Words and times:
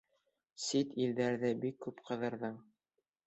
—Сит 0.63 0.95
илдәрҙе 1.03 1.53
бик 1.65 1.77
күп 1.87 2.01
ҡыҙырҙың. 2.09 2.57